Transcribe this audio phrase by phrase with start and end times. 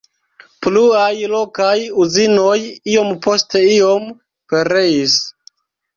[0.67, 2.57] Pluaj lokaj uzinoj
[2.95, 4.09] iom post iom
[4.55, 5.19] pereis.